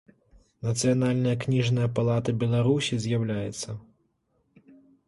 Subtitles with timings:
[0.67, 3.79] Нацыянальная кнiжная палата Беларусi з’яўляецца.